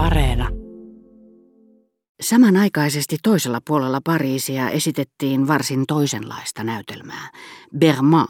Areena. 0.00 0.48
Samanaikaisesti 2.20 3.16
toisella 3.22 3.60
puolella 3.66 4.00
Pariisia 4.04 4.70
esitettiin 4.70 5.48
varsin 5.48 5.84
toisenlaista 5.88 6.64
näytelmää. 6.64 7.30
Berma, 7.78 8.26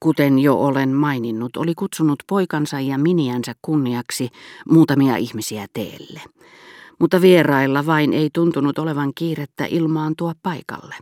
kuten 0.00 0.38
jo 0.38 0.54
olen 0.56 0.88
maininnut, 0.88 1.56
oli 1.56 1.74
kutsunut 1.74 2.18
poikansa 2.28 2.80
ja 2.80 2.98
miniänsä 2.98 3.52
kunniaksi 3.62 4.28
muutamia 4.70 5.16
ihmisiä 5.16 5.66
teelle. 5.72 6.20
Mutta 7.00 7.20
vierailla 7.20 7.86
vain 7.86 8.12
ei 8.12 8.30
tuntunut 8.34 8.78
olevan 8.78 9.12
kiirettä 9.14 9.66
ilmaantua 9.70 10.32
paikalle. 10.42 10.94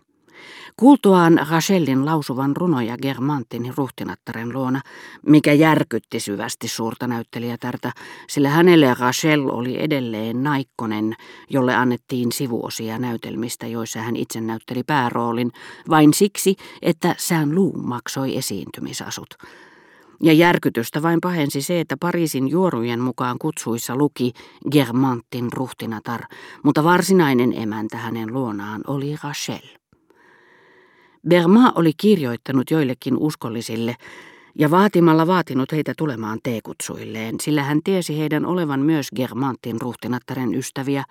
Kuultuaan 0.77 1.41
Rachelin 1.50 2.04
lausuvan 2.04 2.56
runoja 2.56 2.96
Germantin 3.02 3.73
ruhtinattaren 3.77 4.52
luona, 4.52 4.80
mikä 5.27 5.52
järkytti 5.52 6.20
syvästi 6.20 6.68
suurta 6.68 7.06
näyttelijätärtä, 7.06 7.93
sillä 8.29 8.48
hänelle 8.48 8.95
Rachel 8.95 9.48
oli 9.48 9.82
edelleen 9.82 10.42
naikkonen, 10.42 11.16
jolle 11.50 11.74
annettiin 11.74 12.33
sivuosia 12.33 12.98
näytelmistä, 12.98 13.66
joissa 13.66 14.00
hän 14.00 14.16
itse 14.16 14.41
näytteli 14.41 14.83
pääroolin, 14.83 15.52
vain 15.91 16.14
siksi, 16.14 16.56
että 16.83 17.14
sään 17.19 17.55
luu 17.55 17.83
maksoi 17.83 18.36
esiintymisasut. 18.36 19.34
Ja 20.22 20.33
järkytystä 20.33 21.02
vain 21.02 21.20
pahensi 21.20 21.62
se, 21.62 21.80
että 21.80 21.97
Pariisin 22.00 22.48
juorujen 22.48 23.00
mukaan 23.00 23.36
kutsuissa 23.38 23.97
luki 23.97 24.33
Germantin 24.70 25.52
ruhtinatar, 25.52 26.20
mutta 26.62 26.84
varsinainen 26.84 27.52
emäntä 27.56 27.97
hänen 27.97 28.33
luonaan 28.33 28.80
oli 28.86 29.16
Rachel. 29.25 29.80
Berma 31.29 31.73
oli 31.74 31.92
kirjoittanut 31.97 32.70
joillekin 32.70 33.16
uskollisille 33.16 33.97
ja 34.59 34.70
vaatimalla 34.70 35.27
vaatinut 35.27 35.73
heitä 35.73 35.95
tulemaan 35.97 36.38
teekutsuilleen, 36.42 37.34
sillä 37.41 37.62
hän 37.62 37.80
tiesi 37.84 38.19
heidän 38.19 38.47
olevan 38.47 38.80
myös 38.80 39.09
Germantin 39.16 39.80
ruhtinattaren 39.80 40.55
ystäviä 40.55 41.05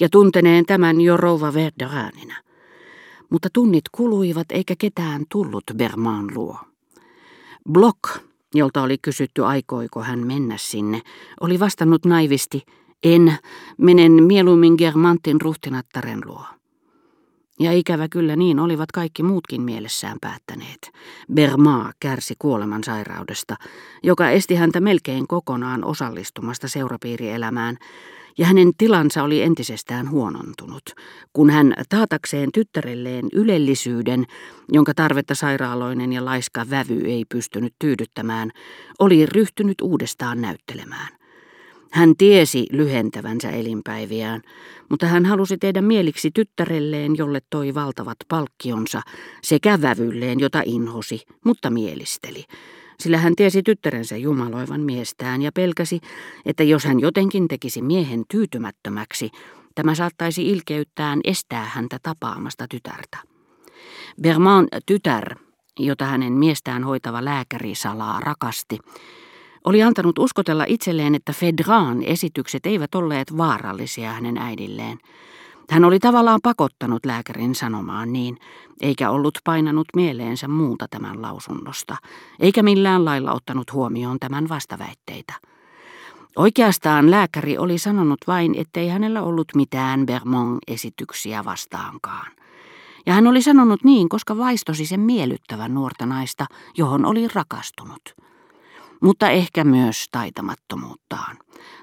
ja 0.00 0.08
tunteneen 0.08 0.66
tämän 0.66 1.00
jo 1.00 1.16
rouva 1.16 1.54
Verderäninä. 1.54 2.42
Mutta 3.30 3.48
tunnit 3.52 3.84
kuluivat 3.92 4.52
eikä 4.52 4.74
ketään 4.78 5.24
tullut 5.28 5.64
Bermaan 5.76 6.26
luo. 6.34 6.58
Block, 7.72 7.98
jolta 8.54 8.82
oli 8.82 8.98
kysytty 9.02 9.44
aikoiko 9.44 10.02
hän 10.02 10.26
mennä 10.26 10.56
sinne, 10.58 11.02
oli 11.40 11.60
vastannut 11.60 12.04
naivisti, 12.04 12.62
en, 13.02 13.36
menen 13.78 14.12
mieluummin 14.12 14.74
Germantin 14.78 15.40
ruhtinattaren 15.40 16.20
luo. 16.24 16.44
Ja 17.60 17.72
ikävä 17.72 18.08
kyllä 18.08 18.36
niin 18.36 18.58
olivat 18.58 18.92
kaikki 18.92 19.22
muutkin 19.22 19.62
mielessään 19.62 20.16
päättäneet. 20.20 20.92
Bermaa 21.34 21.92
kärsi 22.00 22.34
kuoleman 22.38 22.84
sairaudesta, 22.84 23.56
joka 24.02 24.30
esti 24.30 24.54
häntä 24.54 24.80
melkein 24.80 25.26
kokonaan 25.26 25.84
osallistumasta 25.84 26.68
seurapiirielämään, 26.68 27.76
ja 28.38 28.46
hänen 28.46 28.70
tilansa 28.78 29.22
oli 29.22 29.42
entisestään 29.42 30.10
huonontunut, 30.10 30.82
kun 31.32 31.50
hän 31.50 31.74
taatakseen 31.88 32.52
tyttärelleen 32.52 33.24
ylellisyyden, 33.32 34.24
jonka 34.72 34.94
tarvetta 34.94 35.34
sairaaloinen 35.34 36.12
ja 36.12 36.24
laiska 36.24 36.66
vävy 36.70 37.00
ei 37.04 37.24
pystynyt 37.28 37.74
tyydyttämään, 37.78 38.50
oli 38.98 39.26
ryhtynyt 39.26 39.80
uudestaan 39.80 40.40
näyttelemään. 40.40 41.19
Hän 41.90 42.16
tiesi 42.16 42.66
lyhentävänsä 42.72 43.50
elinpäiviään, 43.50 44.42
mutta 44.88 45.06
hän 45.06 45.26
halusi 45.26 45.58
tehdä 45.58 45.82
mieliksi 45.82 46.30
tyttärelleen, 46.30 47.16
jolle 47.16 47.40
toi 47.50 47.74
valtavat 47.74 48.16
palkkionsa, 48.28 49.02
sekä 49.42 49.82
vävylleen, 49.82 50.40
jota 50.40 50.62
inhosi, 50.64 51.22
mutta 51.44 51.70
mielisteli. 51.70 52.44
Sillä 53.00 53.18
hän 53.18 53.36
tiesi 53.36 53.62
tyttärensä 53.62 54.16
jumaloivan 54.16 54.80
miestään 54.80 55.42
ja 55.42 55.52
pelkäsi, 55.52 56.00
että 56.46 56.62
jos 56.62 56.84
hän 56.84 57.00
jotenkin 57.00 57.48
tekisi 57.48 57.82
miehen 57.82 58.24
tyytymättömäksi, 58.30 59.30
tämä 59.74 59.94
saattaisi 59.94 60.48
ilkeyttään 60.48 61.20
estää 61.24 61.64
häntä 61.64 61.98
tapaamasta 62.02 62.66
tytärtä. 62.70 63.18
Berman 64.22 64.68
tytär, 64.86 65.36
jota 65.78 66.04
hänen 66.04 66.32
miestään 66.32 66.84
hoitava 66.84 67.24
lääkäri 67.24 67.74
salaa 67.74 68.20
rakasti, 68.20 68.78
oli 69.64 69.82
antanut 69.82 70.18
uskotella 70.18 70.64
itselleen, 70.68 71.14
että 71.14 71.32
Fedraan 71.32 72.02
esitykset 72.02 72.66
eivät 72.66 72.94
olleet 72.94 73.36
vaarallisia 73.36 74.12
hänen 74.12 74.38
äidilleen. 74.38 74.98
Hän 75.70 75.84
oli 75.84 75.98
tavallaan 75.98 76.40
pakottanut 76.42 77.06
lääkärin 77.06 77.54
sanomaan 77.54 78.12
niin, 78.12 78.38
eikä 78.80 79.10
ollut 79.10 79.38
painanut 79.44 79.88
mieleensä 79.96 80.48
muuta 80.48 80.86
tämän 80.90 81.22
lausunnosta, 81.22 81.96
eikä 82.40 82.62
millään 82.62 83.04
lailla 83.04 83.32
ottanut 83.32 83.72
huomioon 83.72 84.18
tämän 84.18 84.48
vastaväitteitä. 84.48 85.32
Oikeastaan 86.36 87.10
lääkäri 87.10 87.58
oli 87.58 87.78
sanonut 87.78 88.18
vain, 88.26 88.54
ettei 88.58 88.88
hänellä 88.88 89.22
ollut 89.22 89.48
mitään 89.54 90.06
Bermond-esityksiä 90.06 91.44
vastaankaan. 91.44 92.32
Ja 93.06 93.12
hän 93.12 93.26
oli 93.26 93.42
sanonut 93.42 93.84
niin, 93.84 94.08
koska 94.08 94.38
vaistosi 94.38 94.86
sen 94.86 95.00
miellyttävän 95.00 95.74
nuorta 95.74 96.06
naista, 96.06 96.46
johon 96.76 97.04
oli 97.04 97.28
rakastunut 97.34 98.14
mutta 99.00 99.30
ehkä 99.30 99.64
myös 99.64 100.06
taitamattomuuttaan. 100.12 101.36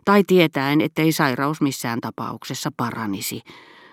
Tai 0.05 0.23
tietäen, 0.23 0.81
ettei 0.81 1.11
sairaus 1.11 1.61
missään 1.61 2.01
tapauksessa 2.01 2.71
paranisi, 2.77 3.41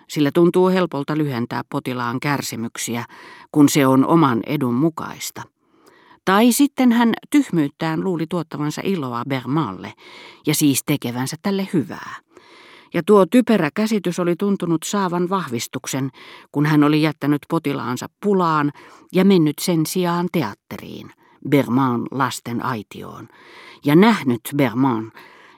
sillä 0.08 0.30
tuntuu 0.34 0.68
helpolta 0.68 1.18
lyhentää 1.18 1.62
potilaan 1.70 2.20
kärsimyksiä, 2.20 3.04
kun 3.52 3.68
se 3.68 3.86
on 3.86 4.06
oman 4.06 4.40
edun 4.46 4.74
mukaista. 4.74 5.42
Tai 6.24 6.52
sitten 6.52 6.92
hän 6.92 7.12
tyhmyyttään 7.30 8.04
luuli 8.04 8.26
tuottavansa 8.28 8.82
iloa 8.84 9.22
Bermalle 9.28 9.92
ja 10.46 10.54
siis 10.54 10.82
tekevänsä 10.86 11.36
tälle 11.42 11.68
hyvää. 11.72 12.14
Ja 12.94 13.02
tuo 13.06 13.26
typerä 13.26 13.70
käsitys 13.74 14.18
oli 14.18 14.36
tuntunut 14.36 14.82
saavan 14.84 15.28
vahvistuksen, 15.28 16.10
kun 16.52 16.66
hän 16.66 16.84
oli 16.84 17.02
jättänyt 17.02 17.42
potilaansa 17.50 18.06
pulaan 18.22 18.72
ja 19.12 19.24
mennyt 19.24 19.58
sen 19.58 19.86
sijaan 19.86 20.28
teatteriin– 20.32 21.12
Berman 21.48 22.02
lasten 22.10 22.64
aitioon 22.64 23.28
ja 23.84 23.96
nähnyt 23.96 24.40
Berman, 24.56 25.12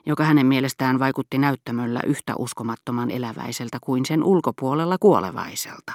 joka 0.05 0.23
hänen 0.23 0.45
mielestään 0.45 0.99
vaikutti 0.99 1.37
näyttämöllä 1.37 1.99
yhtä 2.05 2.33
uskomattoman 2.35 3.11
eläväiseltä 3.11 3.77
kuin 3.81 4.05
sen 4.05 4.23
ulkopuolella 4.23 4.97
kuolevaiselta. 4.99 5.93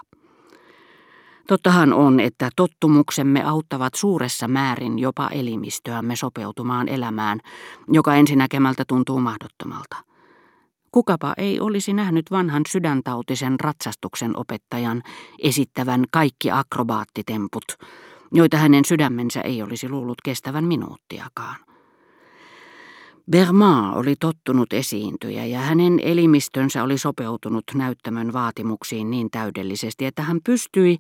Tottahan 1.47 1.92
on, 1.92 2.20
että 2.20 2.50
tottumuksemme 2.56 3.44
auttavat 3.44 3.94
suuressa 3.94 4.48
määrin 4.48 4.98
jopa 4.98 5.28
elimistöämme 5.28 6.16
sopeutumaan 6.16 6.88
elämään, 6.88 7.41
joka 7.88 8.14
ensinäkemältä 8.14 8.84
tuntuu 8.88 9.20
mahdottomalta. 9.20 9.97
Kukapa 10.92 11.34
ei 11.36 11.60
olisi 11.60 11.92
nähnyt 11.92 12.30
vanhan 12.30 12.62
sydäntautisen 12.69 13.60
ratsastuksen 13.60 14.36
opettajan 14.36 15.03
esittävän 15.42 16.04
kaikki 16.10 16.50
akrobaattitemput, 16.50 17.64
joita 18.32 18.56
hänen 18.56 18.84
sydämensä 18.84 19.41
ei 19.41 19.62
olisi 19.62 19.88
luullut 19.88 20.19
kestävän 20.25 20.65
minuuttiakaan. 20.65 21.56
Berma 23.31 23.93
oli 23.93 24.15
tottunut 24.20 24.72
esiintyjä 24.72 25.44
ja 25.44 25.59
hänen 25.59 26.00
elimistönsä 26.03 26.82
oli 26.82 26.98
sopeutunut 26.98 27.65
näyttämön 27.75 28.32
vaatimuksiin 28.32 29.10
niin 29.10 29.31
täydellisesti, 29.31 30.06
että 30.06 30.22
hän 30.22 30.38
pystyi, 30.44 30.98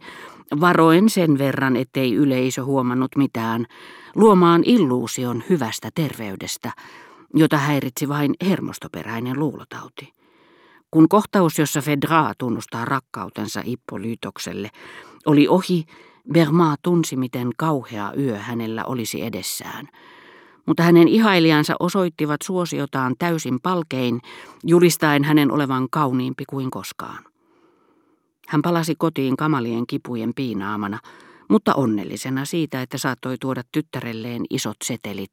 varoen 0.60 1.10
sen 1.10 1.38
verran, 1.38 1.76
ettei 1.76 2.14
yleisö 2.14 2.64
huomannut 2.64 3.16
mitään, 3.16 3.66
luomaan 4.14 4.62
illuusion 4.66 5.42
hyvästä 5.48 5.88
terveydestä, 5.94 6.72
jota 7.34 7.56
häiritsi 7.56 8.08
vain 8.08 8.34
hermostoperäinen 8.48 9.38
luulotauti. 9.38 10.12
Kun 10.90 11.08
kohtaus, 11.08 11.58
jossa 11.58 11.80
Fedra 11.80 12.32
tunnustaa 12.38 12.84
rakkautensa 12.84 13.62
Ippolytokselle, 13.64 14.70
oli 15.26 15.48
ohi, 15.48 15.84
Bermaa 16.32 16.76
tunsi, 16.82 17.16
miten 17.16 17.50
kauhea 17.56 18.12
yö 18.18 18.38
hänellä 18.38 18.84
olisi 18.84 19.22
edessään. 19.22 19.88
Mutta 20.66 20.82
hänen 20.82 21.08
ihailijansa 21.08 21.74
osoittivat 21.80 22.42
suosiotaan 22.42 23.14
täysin 23.18 23.60
palkein, 23.62 24.20
julistaen 24.64 25.24
hänen 25.24 25.50
olevan 25.50 25.88
kauniimpi 25.90 26.44
kuin 26.48 26.70
koskaan. 26.70 27.24
Hän 28.48 28.62
palasi 28.62 28.94
kotiin 28.94 29.36
kamalien 29.36 29.86
kipujen 29.86 30.32
piinaamana, 30.36 30.98
mutta 31.48 31.74
onnellisena 31.74 32.44
siitä, 32.44 32.82
että 32.82 32.98
saattoi 32.98 33.36
tuoda 33.38 33.62
tyttärelleen 33.72 34.42
isot 34.50 34.76
setelit, 34.84 35.32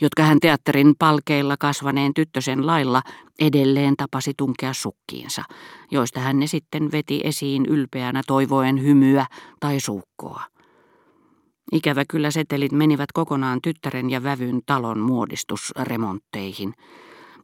jotka 0.00 0.22
hän 0.22 0.40
teatterin 0.40 0.94
palkeilla 0.98 1.56
kasvaneen 1.56 2.14
tyttösen 2.14 2.66
lailla 2.66 3.02
edelleen 3.40 3.94
tapasi 3.96 4.32
tunkea 4.36 4.72
sukkiinsa, 4.72 5.42
joista 5.90 6.20
hän 6.20 6.38
ne 6.38 6.46
sitten 6.46 6.92
veti 6.92 7.20
esiin 7.24 7.66
ylpeänä 7.66 8.22
toivoen 8.26 8.82
hymyä 8.82 9.26
tai 9.60 9.80
suukkoa. 9.80 10.42
Ikävä 11.72 12.04
kyllä 12.10 12.30
setelit 12.30 12.72
menivät 12.72 13.12
kokonaan 13.12 13.58
tyttären 13.62 14.10
ja 14.10 14.22
vävyn 14.22 14.60
talon 14.66 15.00
muodistusremontteihin. 15.00 16.74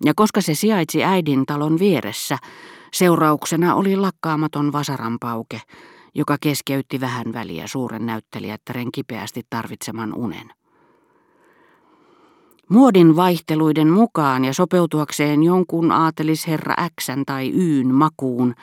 Ja 0.04 0.12
koska 0.16 0.40
se 0.40 0.54
sijaitsi 0.54 1.04
äidin 1.04 1.46
talon 1.46 1.78
vieressä, 1.78 2.38
seurauksena 2.92 3.74
oli 3.74 3.96
lakkaamaton 3.96 4.72
vasaranpauke, 4.72 5.60
joka 6.14 6.36
keskeytti 6.40 7.00
vähän 7.00 7.32
väliä 7.32 7.66
suuren 7.66 8.06
näyttelijättären 8.06 8.92
kipeästi 8.92 9.42
tarvitseman 9.50 10.14
unen. 10.14 10.52
Muodin 12.68 13.16
vaihteluiden 13.16 13.88
mukaan 13.88 14.44
ja 14.44 14.54
sopeutuakseen 14.54 15.42
jonkun 15.42 15.92
aatelisherra 15.92 16.74
Xn 17.00 17.22
tai 17.26 17.52
Yn 17.54 17.94
makuun, 17.94 18.54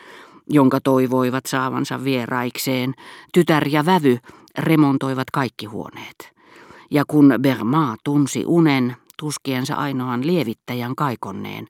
jonka 0.49 0.79
toivoivat 0.83 1.45
saavansa 1.45 2.03
vieraikseen, 2.03 2.93
tytär 3.33 3.67
ja 3.67 3.85
vävy 3.85 4.17
remontoivat 4.59 5.31
kaikki 5.31 5.65
huoneet. 5.65 6.33
Ja 6.91 7.03
kun 7.07 7.33
Berma 7.41 7.95
tunsi 8.03 8.43
unen, 8.47 8.95
tuskiensa 9.19 9.75
ainoan 9.75 10.27
lievittäjän 10.27 10.95
kaikonneen, 10.95 11.67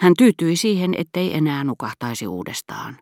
hän 0.00 0.12
tyytyi 0.18 0.56
siihen, 0.56 0.94
ettei 0.98 1.36
enää 1.36 1.64
nukahtaisi 1.64 2.26
uudestaan. 2.26 2.96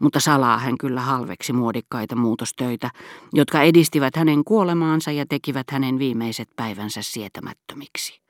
Mutta 0.00 0.20
salaa 0.20 0.58
hän 0.58 0.78
kyllä 0.78 1.00
halveksi 1.00 1.52
muodikkaita 1.52 2.16
muutostöitä, 2.16 2.90
jotka 3.32 3.62
edistivät 3.62 4.16
hänen 4.16 4.44
kuolemaansa 4.44 5.12
ja 5.12 5.26
tekivät 5.26 5.70
hänen 5.70 5.98
viimeiset 5.98 6.48
päivänsä 6.56 7.02
sietämättömiksi. 7.02 8.20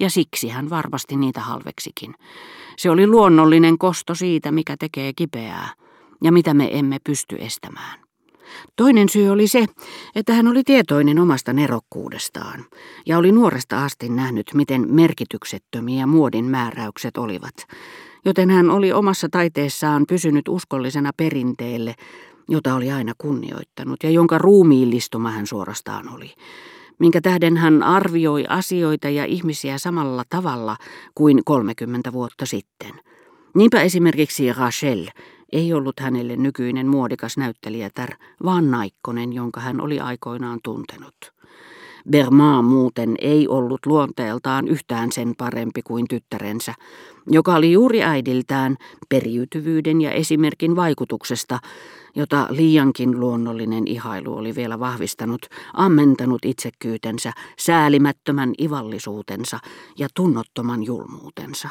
Ja 0.00 0.10
siksi 0.10 0.48
hän 0.48 0.70
varmasti 0.70 1.16
niitä 1.16 1.40
halveksikin. 1.40 2.14
Se 2.76 2.90
oli 2.90 3.06
luonnollinen 3.06 3.78
kosto 3.78 4.14
siitä, 4.14 4.52
mikä 4.52 4.76
tekee 4.78 5.12
kipeää 5.16 5.68
ja 6.24 6.32
mitä 6.32 6.54
me 6.54 6.78
emme 6.78 6.98
pysty 7.04 7.36
estämään. 7.40 8.06
Toinen 8.76 9.08
syy 9.08 9.28
oli 9.28 9.48
se, 9.48 9.66
että 10.14 10.32
hän 10.32 10.48
oli 10.48 10.62
tietoinen 10.64 11.18
omasta 11.18 11.52
nerokkuudestaan 11.52 12.64
ja 13.06 13.18
oli 13.18 13.32
nuoresta 13.32 13.84
asti 13.84 14.08
nähnyt, 14.08 14.46
miten 14.54 14.94
merkityksettömiä 14.94 16.06
muodin 16.06 16.44
määräykset 16.44 17.16
olivat, 17.16 17.54
joten 18.26 18.50
hän 18.50 18.70
oli 18.70 18.92
omassa 18.92 19.28
taiteessaan 19.28 20.04
pysynyt 20.08 20.48
uskollisena 20.48 21.10
perinteelle, 21.16 21.94
jota 22.48 22.74
oli 22.74 22.92
aina 22.92 23.12
kunnioittanut 23.18 24.02
ja 24.02 24.10
jonka 24.10 24.38
ruumiillistuma 24.38 25.30
hän 25.30 25.46
suorastaan 25.46 26.14
oli, 26.14 26.34
minkä 26.98 27.20
tähden 27.20 27.56
hän 27.56 27.82
arvioi 27.82 28.44
asioita 28.48 29.08
ja 29.08 29.24
ihmisiä 29.24 29.78
samalla 29.78 30.22
tavalla 30.28 30.76
kuin 31.14 31.44
30 31.44 32.12
vuotta 32.12 32.46
sitten. 32.46 32.92
Niinpä 33.54 33.82
esimerkiksi 33.82 34.52
Rachel, 34.52 35.06
ei 35.52 35.72
ollut 35.72 36.00
hänelle 36.00 36.36
nykyinen 36.36 36.86
muodikas 36.86 37.36
näyttelijätär, 37.36 38.10
vaan 38.44 38.70
naikkonen, 38.70 39.32
jonka 39.32 39.60
hän 39.60 39.80
oli 39.80 40.00
aikoinaan 40.00 40.58
tuntenut. 40.62 41.35
Bermaa 42.10 42.62
muuten 42.62 43.14
ei 43.18 43.48
ollut 43.48 43.86
luonteeltaan 43.86 44.68
yhtään 44.68 45.12
sen 45.12 45.34
parempi 45.38 45.82
kuin 45.82 46.08
tyttärensä, 46.08 46.74
joka 47.26 47.54
oli 47.54 47.72
juuri 47.72 48.02
äidiltään 48.02 48.76
periytyvyyden 49.08 50.00
ja 50.00 50.10
esimerkin 50.10 50.76
vaikutuksesta, 50.76 51.58
jota 52.16 52.46
liiankin 52.50 53.20
luonnollinen 53.20 53.88
ihailu 53.88 54.36
oli 54.36 54.54
vielä 54.54 54.80
vahvistanut, 54.80 55.46
ammentanut 55.72 56.44
itsekkyytensä, 56.44 57.32
säälimättömän 57.58 58.52
ivallisuutensa 58.60 59.58
ja 59.98 60.08
tunnottoman 60.14 60.82
julmuutensa. 60.82 61.68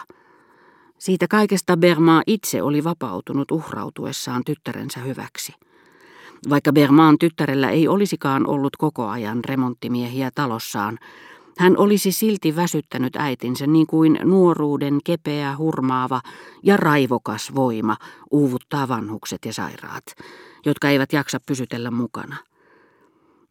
Siitä 0.97 1.27
kaikesta 1.27 1.77
Bermaa 1.77 2.23
itse 2.27 2.61
oli 2.61 2.83
vapautunut 2.83 3.51
uhrautuessaan 3.51 4.43
tyttärensä 4.45 4.99
hyväksi. 4.99 5.53
Vaikka 6.49 6.73
Bermaan 6.73 7.17
tyttärellä 7.19 7.69
ei 7.69 7.87
olisikaan 7.87 8.47
ollut 8.47 8.77
koko 8.77 9.07
ajan 9.07 9.43
remonttimiehiä 9.45 10.31
talossaan, 10.35 10.99
hän 11.57 11.77
olisi 11.77 12.11
silti 12.11 12.55
väsyttänyt 12.55 13.15
äitinsä 13.15 13.67
niin 13.67 13.87
kuin 13.87 14.19
nuoruuden 14.23 14.99
kepeä, 15.03 15.57
hurmaava 15.57 16.21
ja 16.63 16.77
raivokas 16.77 17.55
voima 17.55 17.97
uuvuttaa 18.31 18.87
vanhukset 18.87 19.45
ja 19.45 19.53
sairaat, 19.53 20.05
jotka 20.65 20.89
eivät 20.89 21.13
jaksa 21.13 21.39
pysytellä 21.45 21.91
mukana. 21.91 22.35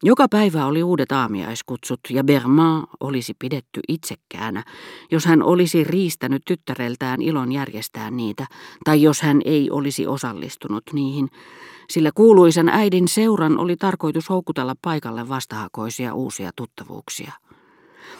Joka 0.03 0.27
päivä 0.27 0.65
oli 0.65 0.83
uudet 0.83 1.11
aamiaiskutsut 1.11 1.99
ja 2.09 2.23
Berman 2.23 2.83
olisi 2.99 3.33
pidetty 3.39 3.79
itsekkäänä, 3.87 4.63
jos 5.11 5.25
hän 5.25 5.43
olisi 5.43 5.83
riistänyt 5.83 6.41
tyttäreltään 6.45 7.21
ilon 7.21 7.51
järjestää 7.51 8.11
niitä, 8.11 8.45
tai 8.83 9.01
jos 9.01 9.21
hän 9.21 9.41
ei 9.45 9.71
olisi 9.71 10.07
osallistunut 10.07 10.83
niihin, 10.93 11.29
sillä 11.89 12.11
kuuluisen 12.15 12.69
äidin 12.69 13.07
seuran 13.07 13.57
oli 13.57 13.75
tarkoitus 13.75 14.29
houkutella 14.29 14.75
paikalle 14.81 15.29
vastahakoisia 15.29 16.13
uusia 16.13 16.51
tuttavuuksia. 16.55 17.31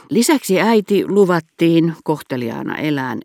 Lisäksi 0.10 0.62
äiti 0.62 1.08
luvattiin 1.08 1.94
kohteliaana 2.04 2.78
elään. 2.78 3.20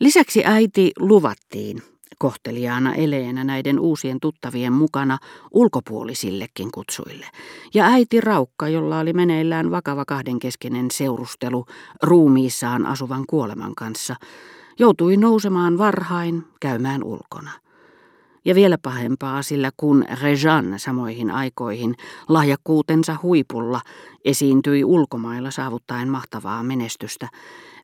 Lisäksi 0.00 0.42
äiti 0.44 0.92
luvattiin 0.98 1.82
kohteliaana 2.18 2.94
eleenä 2.94 3.44
näiden 3.44 3.78
uusien 3.78 4.20
tuttavien 4.20 4.72
mukana 4.72 5.18
ulkopuolisillekin 5.50 6.70
kutsuille. 6.72 7.26
Ja 7.74 7.84
äiti 7.84 8.20
Raukka, 8.20 8.68
jolla 8.68 8.98
oli 8.98 9.12
meneillään 9.12 9.70
vakava 9.70 10.04
kahdenkeskinen 10.04 10.90
seurustelu 10.90 11.66
ruumiissaan 12.02 12.86
asuvan 12.86 13.24
kuoleman 13.28 13.74
kanssa, 13.74 14.16
joutui 14.78 15.16
nousemaan 15.16 15.78
varhain 15.78 16.44
käymään 16.60 17.04
ulkona. 17.04 17.63
Ja 18.44 18.54
vielä 18.54 18.78
pahempaa, 18.78 19.42
sillä 19.42 19.70
kun 19.76 20.04
Rejan 20.22 20.74
samoihin 20.76 21.30
aikoihin 21.30 21.94
lahjakkuutensa 22.28 23.16
huipulla 23.22 23.80
esiintyi 24.24 24.84
ulkomailla 24.84 25.50
saavuttaen 25.50 26.08
mahtavaa 26.08 26.62
menestystä, 26.62 27.28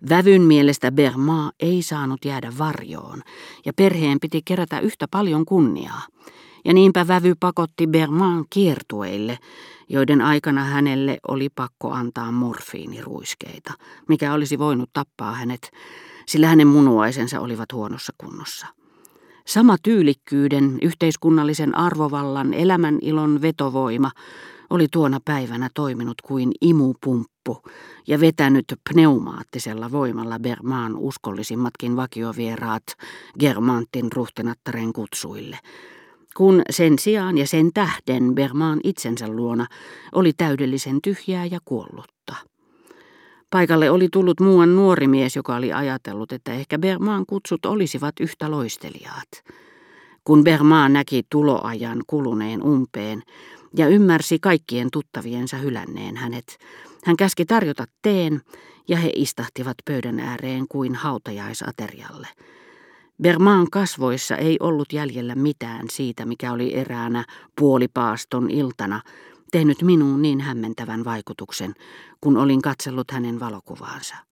Vävyn 0.09 0.43
mielestä 0.43 0.93
Berma 0.93 1.53
ei 1.61 1.83
saanut 1.83 2.25
jäädä 2.25 2.53
varjoon, 2.59 3.23
ja 3.67 3.73
perheen 3.73 4.21
piti 4.21 4.43
kerätä 4.45 4.81
yhtä 4.81 5.07
paljon 5.11 5.45
kunniaa. 5.45 6.03
Ja 6.65 6.75
niinpä 6.75 7.09
vävy 7.09 7.35
pakotti 7.41 7.87
Bermaan 7.87 8.45
kiertueille, 8.51 9.39
joiden 9.89 10.21
aikana 10.21 10.65
hänelle 10.65 11.19
oli 11.29 11.49
pakko 11.55 11.91
antaa 11.91 12.33
morfiiniruiskeita, 12.33 13.73
mikä 14.09 14.33
olisi 14.33 14.59
voinut 14.59 14.91
tappaa 14.93 15.33
hänet, 15.33 15.71
sillä 16.27 16.47
hänen 16.47 16.67
munuaisensa 16.67 17.41
olivat 17.41 17.73
huonossa 17.73 18.13
kunnossa. 18.19 18.80
Sama 19.47 19.77
tyylikkyyden, 19.83 20.79
yhteiskunnallisen 20.83 21.77
arvovallan, 21.77 22.55
elämän 22.55 22.99
ilon 23.03 23.43
vetovoima 23.43 24.11
oli 24.71 24.87
tuona 24.93 25.21
päivänä 25.25 25.69
toiminut 25.75 26.21
kuin 26.23 26.53
imupumppu 26.61 27.63
ja 28.07 28.21
vetänyt 28.21 28.65
pneumaattisella 28.91 29.93
voimalla 29.93 30.39
Bermaan 30.39 30.97
uskollisimmatkin 30.97 31.97
vakiovieraat 31.97 32.85
Germantin 33.39 34.13
ruhtinattaren 34.13 34.93
kutsuille, 34.93 35.59
kun 36.37 36.63
sen 36.71 36.99
sijaan 36.99 37.39
ja 37.39 37.47
sen 37.47 37.73
tähden 37.75 38.35
Bermaan 38.35 38.81
itsensä 38.85 39.29
luona 39.29 39.67
oli 40.13 40.33
täydellisen 40.33 40.99
tyhjää 41.03 41.45
ja 41.45 41.59
kuollutta. 41.65 42.50
Paikalle 43.50 43.91
oli 43.91 44.08
tullut 44.12 44.41
muuan 44.41 44.76
nuori 44.76 45.06
mies, 45.06 45.37
joka 45.37 45.56
oli 45.56 45.73
ajatellut, 45.73 46.32
että 46.32 46.52
ehkä 46.52 46.79
Bermaan 46.79 47.26
kutsut 47.26 47.67
olisivat 47.67 48.15
yhtä 48.20 48.51
loisteliaat. 48.51 49.29
Kun 50.25 50.44
Bermaan 50.44 50.93
näki 50.93 51.22
tuloajan 51.31 52.03
kuluneen 52.06 52.63
umpeen 52.63 53.22
ja 53.77 53.89
ymmärsi 53.89 54.39
kaikkien 54.39 54.89
tuttaviensa 54.93 55.56
hylänneen 55.56 56.17
hänet, 56.17 56.58
hän 57.05 57.17
käski 57.17 57.44
tarjota 57.44 57.84
teen 58.03 58.43
ja 58.89 58.96
he 58.96 59.13
istahtivat 59.15 59.77
pöydän 59.84 60.20
ääreen 60.20 60.65
kuin 60.69 60.94
hautajaisaterialle. 60.94 62.29
Bermaan 63.22 63.70
kasvoissa 63.70 64.36
ei 64.36 64.56
ollut 64.60 64.93
jäljellä 64.93 65.34
mitään 65.34 65.86
siitä, 65.91 66.27
mikä 66.27 66.53
oli 66.53 66.75
eräänä 66.75 67.25
puolipaaston 67.58 68.51
iltana 68.51 69.01
tehnyt 69.51 69.83
minuun 69.83 70.23
niin 70.23 70.41
hämmentävän 70.41 71.05
vaikutuksen, 71.05 71.75
kun 72.21 72.37
olin 72.37 72.63
katsellut 72.63 73.11
hänen 73.11 73.41
valokuvaansa. 73.41 74.30